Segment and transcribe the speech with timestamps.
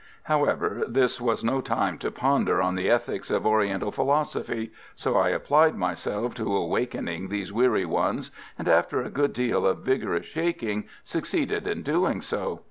[0.23, 5.29] However, this was no time to ponder on the ethics of Oriental philosophy, so I
[5.29, 10.85] applied myself to awakening these weary ones, and, after a good deal of vigorous shaking,
[11.03, 12.59] succeeded in doing so.